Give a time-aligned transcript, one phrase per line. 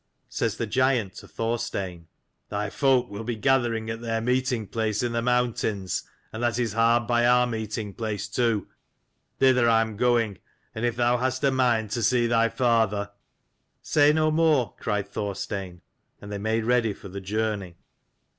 [0.29, 2.07] Says the giant to Thorstein,
[2.49, 6.73] "Thy folk will be gathering at their meeting place in the mountains, and that is
[6.73, 8.67] hard by our meeting place too.
[9.37, 10.39] Thither I am going,
[10.73, 13.11] and if thou hast a mind to see thy father"
[13.83, 15.81] "Say no more," cried Thorstein:
[16.19, 17.75] and they made ready for the journey.